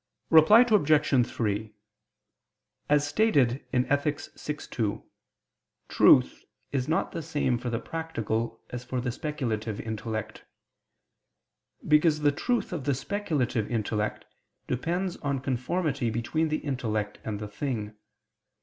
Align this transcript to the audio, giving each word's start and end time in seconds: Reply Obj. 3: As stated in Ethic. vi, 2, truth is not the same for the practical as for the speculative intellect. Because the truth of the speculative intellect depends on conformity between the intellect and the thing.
Reply 0.31 0.61
Obj. 0.67 1.27
3: 1.27 1.73
As 2.89 3.05
stated 3.07 3.63
in 3.71 3.85
Ethic. 3.85 4.19
vi, 4.35 4.53
2, 4.55 5.03
truth 5.89 6.43
is 6.71 6.87
not 6.87 7.11
the 7.11 7.21
same 7.21 7.59
for 7.59 7.69
the 7.69 7.77
practical 7.77 8.63
as 8.71 8.83
for 8.83 8.99
the 8.99 9.11
speculative 9.11 9.79
intellect. 9.79 10.43
Because 11.87 12.21
the 12.21 12.31
truth 12.31 12.73
of 12.73 12.85
the 12.85 12.95
speculative 12.95 13.69
intellect 13.69 14.25
depends 14.65 15.17
on 15.17 15.37
conformity 15.39 16.09
between 16.09 16.49
the 16.49 16.57
intellect 16.65 17.19
and 17.23 17.39
the 17.39 17.47
thing. 17.47 17.95